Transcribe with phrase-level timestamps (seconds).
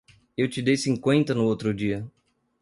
[0.35, 2.09] Eu te dei cinquenta no outro dia.